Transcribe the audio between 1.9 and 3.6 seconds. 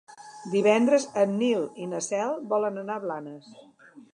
na Cel volen anar a Blanes.